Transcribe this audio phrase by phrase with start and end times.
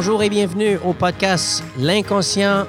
[0.00, 2.68] Bonjour et bienvenue au podcast L'inconscient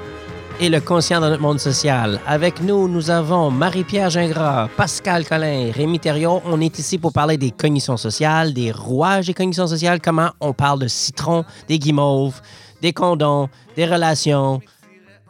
[0.59, 2.19] et le conscient dans notre monde social.
[2.25, 6.41] Avec nous, nous avons Marie-Pierre Gingras, Pascal Collin, Rémi Thériault.
[6.43, 10.53] On est ici pour parler des cognitions sociales, des rouages des cognitions sociales, comment on
[10.53, 12.41] parle de citron, des guimauves,
[12.81, 14.59] des condons, des relations,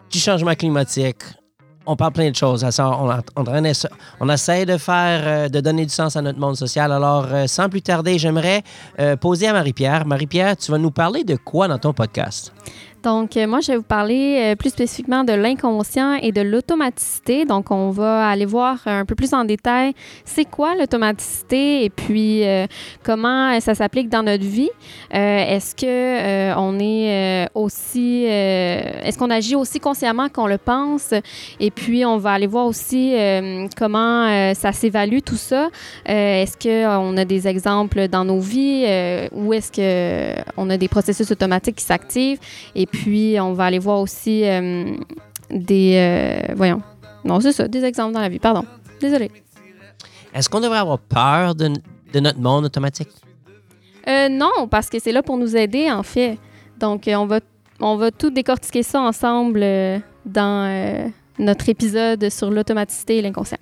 [0.10, 1.18] du changement climatique.
[1.92, 2.64] On parle plein de choses.
[4.20, 6.92] On, essaie de faire, euh, de donner du sens à notre monde social.
[6.92, 8.62] Alors, euh, sans plus tarder, j'aimerais
[9.00, 10.06] euh, poser à Marie-Pierre.
[10.06, 12.54] Marie-Pierre, tu vas nous parler de quoi dans ton podcast?
[13.04, 17.46] Donc, euh, moi, je vais vous parler euh, plus spécifiquement de l'inconscient et de l'automaticité.
[17.46, 19.94] Donc, on va aller voir un peu plus en détail
[20.26, 22.66] c'est quoi l'automaticité et puis euh,
[23.04, 24.70] comment ça s'applique dans notre vie.
[25.12, 31.14] est-ce que on est aussi, est-ce qu'on agit aussi consciemment qu'on le pense?
[31.60, 33.16] Et puis, on va aller voir aussi
[33.78, 35.70] comment ça s'évalue tout ça.
[36.06, 38.86] est-ce qu'on a des exemples dans nos vies
[39.34, 42.40] ou est-ce qu'on a des processus automatiques qui s'activent?
[42.76, 44.96] Et puis, on va aller voir aussi euh,
[45.50, 45.96] des.
[45.96, 46.82] Euh, voyons.
[47.24, 48.40] Non, c'est ça, des exemples dans la vie.
[48.40, 48.66] Pardon.
[49.00, 49.32] Désolé.
[50.34, 51.72] Est-ce qu'on devrait avoir peur de,
[52.16, 53.10] notre monde automatique?
[54.08, 56.38] Euh, non, parce que c'est là pour nous aider, en fait.
[56.80, 57.40] Donc, on va,
[57.80, 59.66] on va tout décortiquer ça ensemble
[60.26, 63.58] dans notre épisode sur l'automaticité et l'inconscient.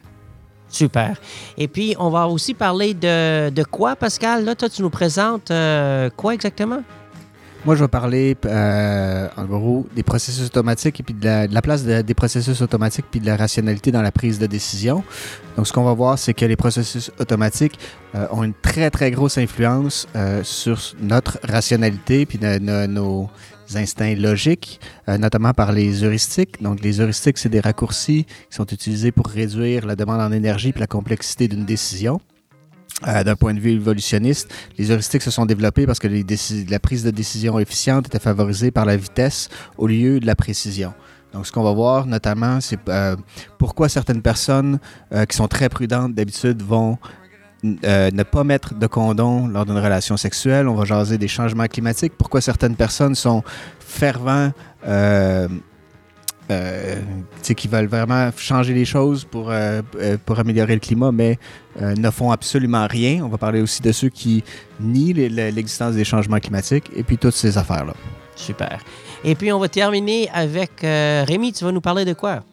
[0.70, 1.20] Super.
[1.58, 4.44] Et puis, on va aussi parler de, de quoi, Pascal?
[4.44, 5.52] Là, toi, tu nous présentes
[6.16, 6.84] quoi exactement?
[7.68, 11.84] Moi, je vais parler, euh, en gros, des processus automatiques et puis de la, place
[11.84, 15.04] des processus automatiques puis de la rationalité dans la prise de décision.
[15.58, 17.78] Donc, ce qu'on va voir, c'est que les processus automatiques
[18.16, 23.30] euh, ont une très, très grosse influence euh, sur notre rationalité puis nos
[23.76, 26.64] instincts logiques, notamment par les heuristiques.
[26.64, 30.70] Donc, les heuristiques, c'est des raccourcis qui sont utilisés pour réduire la demande en énergie
[30.74, 32.22] et la complexité d'une décision.
[33.06, 37.04] Euh, d'un point de vue évolutionniste, les heuristiques se sont développées parce que la prise
[37.04, 40.94] de décision efficiente était favorisée par la vitesse au lieu de la précision.
[41.32, 43.16] Donc, ce qu'on va voir notamment, c'est euh,
[43.60, 44.80] pourquoi certaines personnes
[45.14, 46.98] euh, qui sont très prudentes d'habitude vont
[47.64, 50.68] ne pas mettre de condom lors d'une relation sexuelle.
[50.68, 52.14] On va jaser des changements climatiques.
[52.18, 53.44] Pourquoi certaines personnes sont
[53.80, 54.52] fervents
[54.88, 55.48] euh,
[57.56, 61.38] qui veulent vraiment changer les choses pour, euh, euh, pour améliorer le climat, mais
[61.82, 63.24] euh, ne font absolument rien.
[63.24, 64.44] On va parler aussi de ceux qui
[64.80, 67.94] nient l'existence des changements climatiques et puis toutes ces affaires-là.
[68.36, 68.80] Super.
[69.24, 71.52] Et puis, on va terminer avec Rémi.
[71.52, 72.44] Tu vas nous parler de quoi?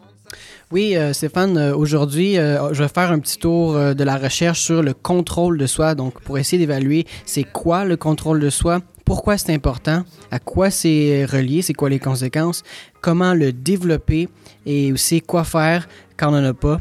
[0.72, 5.58] Oui, Stéphane, aujourd'hui, je vais faire un petit tour de la recherche sur le contrôle
[5.58, 5.94] de soi.
[5.94, 10.70] Donc, pour essayer d'évaluer c'est quoi le contrôle de soi, pourquoi c'est important, à quoi
[10.70, 12.62] c'est relié, c'est quoi les conséquences,
[13.00, 14.28] comment le développer
[14.64, 16.80] et aussi quoi faire quand on n'en a pas,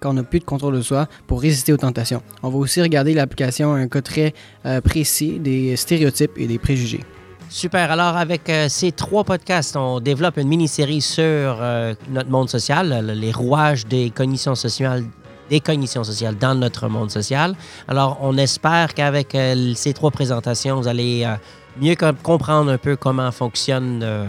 [0.00, 2.22] quand on n'a plus de contrôle de soi pour résister aux tentations.
[2.42, 4.34] On va aussi regarder l'application un cas très
[4.64, 7.00] euh, précis des stéréotypes et des préjugés.
[7.48, 7.92] Super.
[7.92, 13.06] Alors, avec euh, ces trois podcasts, on développe une mini-série sur euh, notre monde social,
[13.06, 15.04] les rouages des cognitions sociales
[15.50, 17.54] des cognitions sociales dans notre monde social.
[17.88, 21.34] Alors, on espère qu'avec euh, ces trois présentations, vous allez euh,
[21.80, 24.26] mieux comprendre un peu comment fonctionne euh,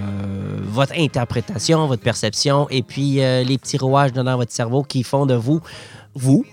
[0.63, 5.35] votre interprétation, votre perception et puis les petits rouages dans votre cerveau qui font de
[5.35, 5.61] vous
[6.17, 6.45] vous.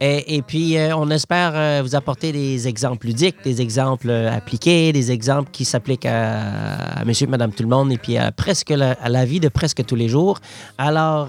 [0.00, 4.92] Et, puis, euh, on espère euh, vous apporter des exemples ludiques, des exemples euh, appliqués,
[4.92, 8.92] des exemples qui s'appliquent à, monsieur, madame, tout le monde et puis à, presque la,
[8.92, 10.38] à vie de presque tous les jours.
[10.78, 11.28] Alors,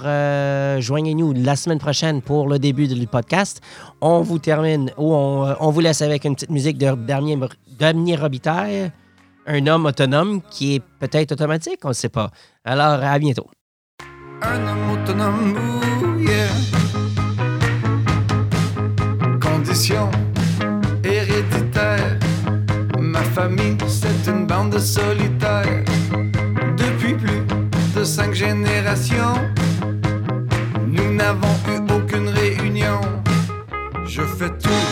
[0.80, 3.62] joignez-nous la semaine prochaine pour le début du podcast.
[4.00, 7.38] On vous termine ou on, on, vous laisse avec une petite musique de dernier,
[7.78, 8.92] dernier Robitaille,
[9.48, 12.32] un homme autonome qui est peut-être automatique, on ne sait pas.
[12.64, 13.48] Alors, à bientôt.
[14.42, 15.56] Un homme autonome,
[21.04, 22.18] héréditaire.
[23.00, 25.84] Ma famille, c'est une bande de solitaires.
[26.78, 27.42] Depuis plus
[27.96, 29.38] de cinq générations,
[30.88, 33.02] nous n'avons eu aucune réunion.
[34.06, 34.92] Je fais tout